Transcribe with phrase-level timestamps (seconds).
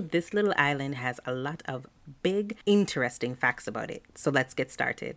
[0.00, 1.86] This little island has a lot of
[2.22, 4.02] big, interesting facts about it.
[4.14, 5.16] So let's get started.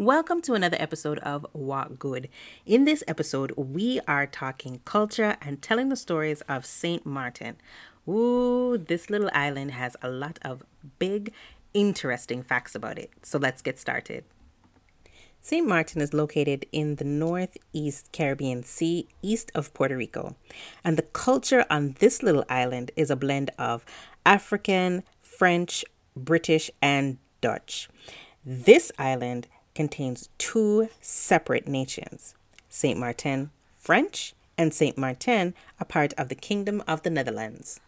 [0.00, 2.30] Welcome to another episode of What Good.
[2.64, 7.04] In this episode, we are talking culture and telling the stories of St.
[7.04, 7.58] Martin.
[8.08, 10.62] Ooh, this little island has a lot of
[10.98, 11.34] big,
[11.74, 13.10] interesting facts about it.
[13.22, 14.24] So let's get started.
[15.42, 15.68] St.
[15.68, 20.34] Martin is located in the northeast Caribbean Sea, east of Puerto Rico.
[20.82, 23.84] And the culture on this little island is a blend of
[24.24, 25.84] African, French,
[26.16, 27.90] British, and Dutch.
[28.42, 29.46] This island
[29.80, 32.34] contains two separate nations
[32.68, 37.80] Saint Martin, French, and Sint Maarten, a part of the Kingdom of the Netherlands.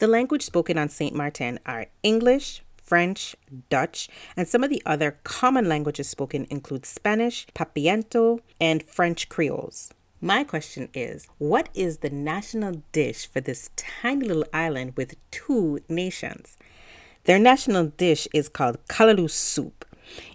[0.00, 3.36] The language spoken on Saint Martin are English, French,
[3.68, 9.94] Dutch, and some of the other common languages spoken include Spanish, Papiamento, and French Creoles.
[10.20, 15.78] My question is what is the national dish for this tiny little island with two
[15.88, 16.56] nations?
[17.24, 19.84] Their national dish is called callaloo soup.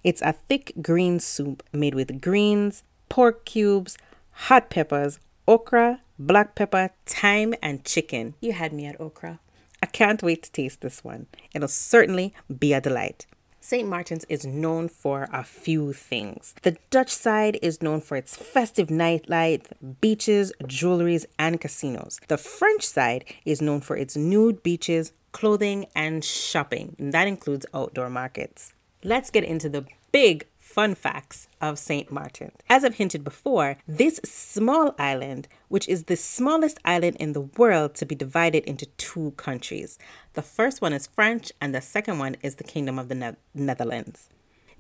[0.03, 3.97] It's a thick green soup made with greens, pork cubes,
[4.31, 8.35] hot peppers, okra, black pepper, thyme, and chicken.
[8.41, 9.39] You had me at okra.
[9.81, 11.27] I can't wait to taste this one.
[11.53, 13.25] It'll certainly be a delight.
[13.59, 13.87] St.
[13.87, 16.53] Martin's is known for a few things.
[16.61, 19.65] The Dutch side is known for its festive nightlife,
[20.01, 22.19] beaches, jewelries, and casinos.
[22.27, 26.95] The French side is known for its nude beaches, clothing, and shopping.
[26.99, 28.73] And that includes outdoor markets
[29.05, 32.11] let's get into the big fun facts of St.
[32.11, 32.51] Martin.
[32.67, 37.95] As I've hinted before, this small island, which is the smallest island in the world
[37.95, 39.97] to be divided into two countries.
[40.33, 43.35] The first one is French, and the second one is the Kingdom of the ne-
[43.53, 44.27] Netherlands.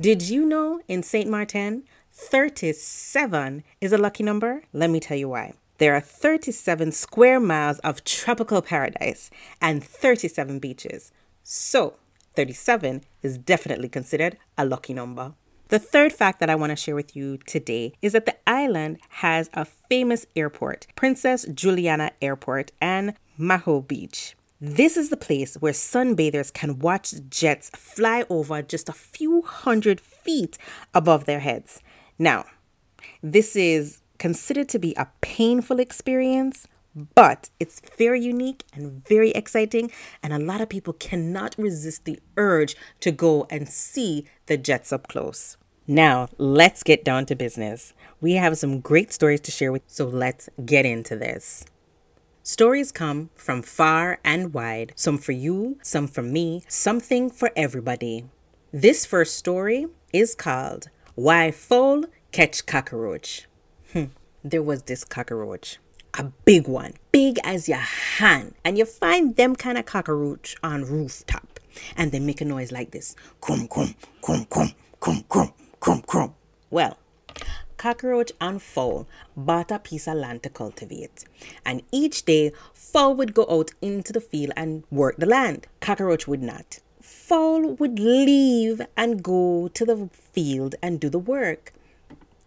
[0.01, 1.29] Did you know in St.
[1.29, 4.63] Martin, 37 is a lucky number?
[4.73, 5.53] Let me tell you why.
[5.77, 9.29] There are 37 square miles of tropical paradise
[9.61, 11.11] and 37 beaches.
[11.43, 11.95] So,
[12.35, 15.33] 37 is definitely considered a lucky number.
[15.69, 18.99] The third fact that I want to share with you today is that the island
[19.09, 24.35] has a famous airport, Princess Juliana Airport and Maho Beach.
[24.61, 29.99] This is the place where sunbathers can watch jets fly over just a few hundred
[29.99, 30.57] feet
[30.93, 31.81] above their heads.
[32.19, 32.45] Now,
[33.23, 39.91] this is considered to be a painful experience, but it's very unique and very exciting,
[40.23, 44.93] and a lot of people cannot resist the urge to go and see the jets
[44.93, 45.57] up close.
[45.87, 47.93] Now, let's get down to business.
[48.21, 51.65] We have some great stories to share with so let's get into this.
[52.41, 58.25] Stories come from far and wide, some for you, some for me, something for everybody.
[58.71, 63.47] This first story is called Why Fowl Catch Cockroach.
[63.93, 64.05] Hmm.
[64.43, 65.79] There was this cockroach
[66.17, 68.55] a big one, big as your hand.
[68.63, 71.59] And you find them kind of cockroach on rooftop.
[71.97, 73.15] And they make a noise like this.
[73.41, 74.67] Crum, crum, crum, crum,
[74.99, 76.33] crum, crum, crum, crum.
[76.69, 76.97] Well,
[77.77, 81.25] cockroach and fowl bought a piece of land to cultivate.
[81.65, 85.67] And each day, fowl would go out into the field and work the land.
[85.81, 86.79] Cockroach would not.
[87.01, 91.73] Fowl would leave and go to the field and do the work.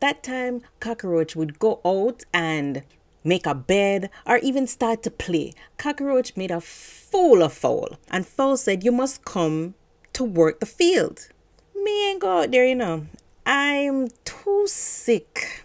[0.01, 2.83] That time, cockroach would go out and
[3.25, 5.53] make a bed, or even start to play.
[5.77, 9.75] Cockroach made a fool of Fowl, and Fowl said, You must come
[10.13, 11.29] to work the field.
[11.75, 13.07] Me ain't go out there, you know.
[13.47, 15.65] I'm too sick.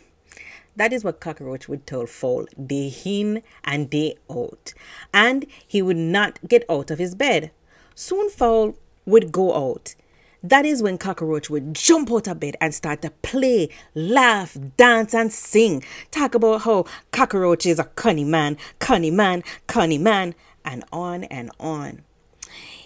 [0.75, 4.73] That is what Cockroach would tell Fowl day in and day out.
[5.13, 7.51] And he would not get out of his bed.
[7.93, 8.75] Soon Fowl
[9.05, 9.95] would go out
[10.43, 15.13] that is when Cockroach would jump out of bed and start to play, laugh, dance,
[15.13, 15.83] and sing.
[16.11, 20.35] Talk about how Cockroach is a cunning man, cunning man, cunning man,
[20.65, 22.03] and on and on.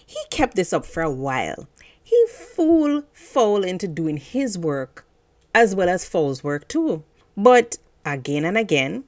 [0.06, 1.68] He kept this up for a while.
[2.02, 5.06] He fooled Fowl into doing his work
[5.54, 7.04] as well as Fowl's work too.
[7.36, 9.04] But again and again,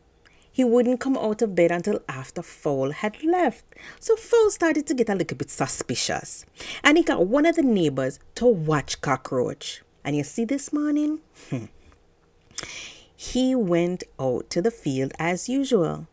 [0.59, 3.63] he wouldn't come out of bed until after Fowl had left.
[4.01, 6.45] So Fowl started to get a little bit suspicious.
[6.83, 9.81] And he got one of the neighbors to watch Cockroach.
[10.03, 11.19] And you see this morning?
[13.15, 16.07] He went out to the field as usual.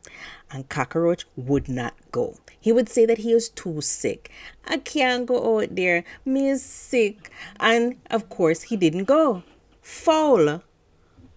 [0.52, 2.36] And Cockroach would not go.
[2.60, 4.30] He would say that he was too sick.
[4.64, 6.04] I can't go out there.
[6.24, 7.32] Me is sick.
[7.58, 9.42] And of course, he didn't go.
[9.82, 10.62] Fowl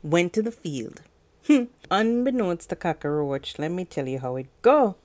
[0.04, 1.02] went to the field.
[1.50, 1.64] Hmm.
[1.90, 4.98] Unbeknownst to Cockroach, let me tell you how it go.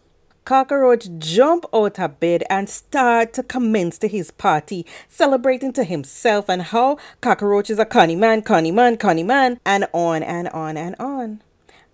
[0.44, 6.50] Cockroach jump out of bed and start to commence to his party, celebrating to himself
[6.50, 10.76] and how Cockroach is a conny man, conny man, conny man, and on and on
[10.76, 11.40] and on.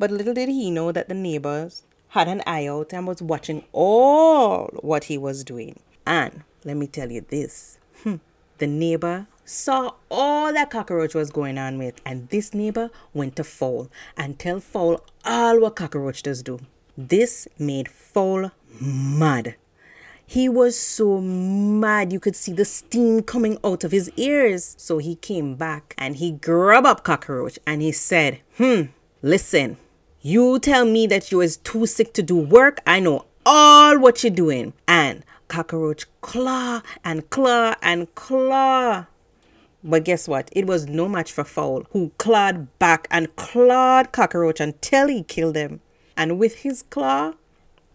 [0.00, 3.62] But little did he know that the neighbors had an eye out and was watching
[3.70, 5.78] all what he was doing.
[6.04, 8.16] And let me tell you this hmm,
[8.58, 13.44] the neighbor saw all that cockroach was going on with, and this neighbor went to
[13.44, 16.60] Fowl and tell Fowl all what cockroach does do.
[16.96, 18.50] This made Fowl
[18.80, 19.56] mad.
[20.30, 24.76] He was so mad you could see the steam coming out of his ears.
[24.78, 28.82] So he came back and he grabbed up Cockroach and he said, Hmm,
[29.22, 29.76] listen,
[30.20, 32.80] you tell me that you is too sick to do work.
[32.86, 34.72] I know all what you're doing.
[34.86, 39.06] And Cockroach claw and claw and claw.
[39.82, 40.50] But guess what?
[40.52, 45.56] It was no match for Fowl, who clawed back and clawed Cockroach until he killed
[45.56, 45.80] him.
[46.16, 47.34] And with his claw,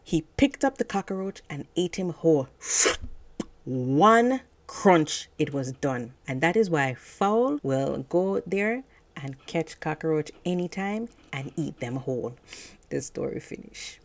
[0.04, 2.48] he picked up the cockroach and ate him whole.
[3.66, 6.14] One crunch, it was done.
[6.28, 8.84] And that is why Fowl will go there
[9.16, 12.36] and catch cockroach anytime and eat them whole.
[12.90, 14.00] The story finish.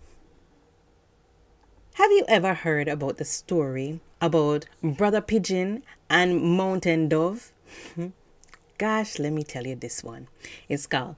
[1.95, 7.53] Have you ever heard about the story about Brother Pigeon and Mountain Dove?
[8.79, 10.29] Gosh, let me tell you this one.
[10.69, 11.17] It's called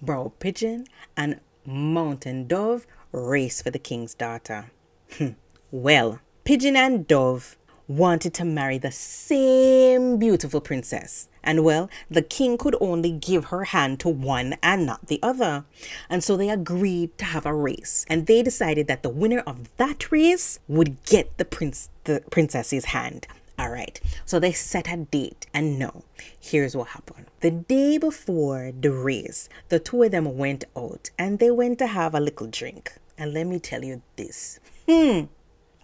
[0.00, 0.86] Bro Pigeon
[1.16, 4.70] and Mountain Dove Race for the King's Daughter.
[5.18, 5.30] Hmm.
[5.70, 7.56] well, Pigeon and Dove
[7.88, 11.28] wanted to marry the same beautiful princess.
[11.42, 15.64] And well, the king could only give her hand to one and not the other.
[16.10, 18.04] And so they agreed to have a race.
[18.08, 22.86] And they decided that the winner of that race would get the prince the princess's
[22.86, 23.26] hand.
[23.58, 23.98] All right.
[24.24, 25.46] So they set a date.
[25.54, 26.04] And no,
[26.38, 27.26] here's what happened.
[27.40, 31.86] The day before the race, the two of them went out and they went to
[31.86, 32.92] have a little drink.
[33.16, 34.60] And let me tell you this.
[34.88, 35.22] Hmm.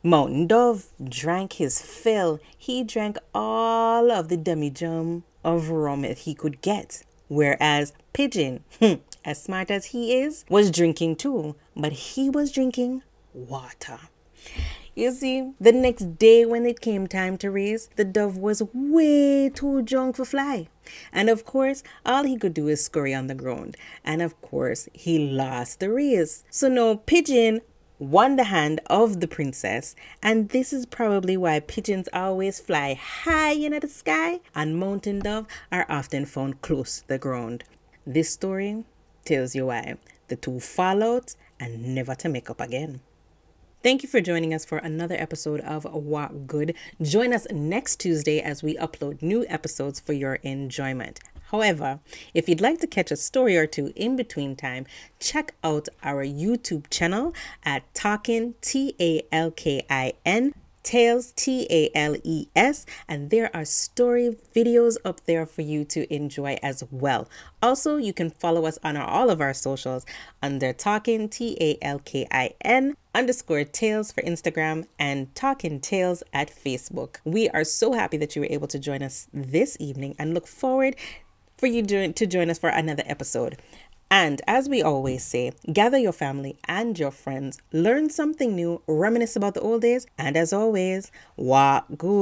[0.03, 2.41] Mountain Dove drank his fill.
[2.59, 7.05] He drank all of the demi-drum of rum that he could get.
[7.29, 11.55] Whereas Pigeon, hmm, as smart as he is, was drinking too.
[11.75, 13.03] But he was drinking
[13.33, 14.01] water.
[14.95, 19.49] You see, the next day when it came time to race, the dove was way
[19.49, 20.69] too drunk for fly.
[21.13, 23.79] And of course, all he could do is scurry on the ground.
[24.05, 26.45] And of course, he lost the race.
[26.51, 27.63] So now Pigeon
[27.99, 33.53] won the hand of the princess, and this is probably why pigeons always fly high
[33.53, 37.63] in the sky and mountain dove are often found close to the ground.
[38.05, 38.85] This story
[39.25, 39.95] tells you why
[40.29, 43.01] the two fall out and never to make up again.
[43.83, 46.77] Thank you for joining us for another episode of What Good.
[47.01, 51.19] Join us next Tuesday as we upload new episodes for your enjoyment.
[51.51, 51.99] However,
[52.33, 54.87] if you'd like to catch a story or two in between time,
[55.19, 57.35] check out our YouTube channel
[57.65, 63.31] at Talking T A L K I N Tales, T A L E S, and
[63.31, 67.29] there are story videos up there for you to enjoy as well.
[67.61, 70.07] Also, you can follow us on our, all of our socials
[70.41, 76.23] under Talking, T A L K I N underscore Tales for Instagram and Talking Tales
[76.33, 77.17] at Facebook.
[77.25, 80.47] We are so happy that you were able to join us this evening and look
[80.47, 80.97] forward
[81.59, 83.59] for you to join us for another episode.
[84.11, 89.37] And as we always say, gather your family and your friends, learn something new, reminisce
[89.37, 92.13] about the old days, and as always, what good.